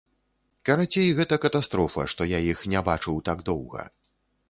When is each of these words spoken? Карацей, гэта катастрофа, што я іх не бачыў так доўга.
Карацей, 0.69 1.11
гэта 1.19 1.39
катастрофа, 1.45 2.07
што 2.15 2.29
я 2.37 2.43
іх 2.51 2.67
не 2.75 2.85
бачыў 2.91 3.25
так 3.33 3.49
доўга. 3.53 3.91